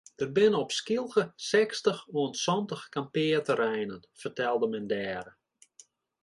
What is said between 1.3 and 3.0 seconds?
sechstich oant santich